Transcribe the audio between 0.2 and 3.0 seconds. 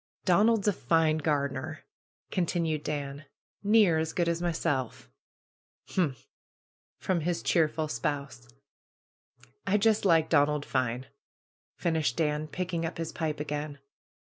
'^Donald's a fine gardener!" continued